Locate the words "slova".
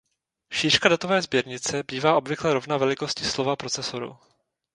3.25-3.55